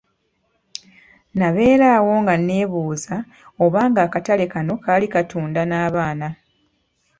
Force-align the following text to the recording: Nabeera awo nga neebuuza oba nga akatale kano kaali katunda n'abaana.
Nabeera 1.37 1.87
awo 1.97 2.13
nga 2.21 2.35
neebuuza 2.45 3.15
oba 3.63 3.81
nga 3.89 4.01
akatale 4.07 4.45
kano 4.53 4.73
kaali 4.83 5.07
katunda 5.13 5.61
n'abaana. 5.65 6.27